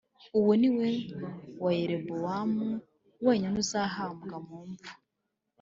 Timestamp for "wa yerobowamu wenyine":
1.63-3.55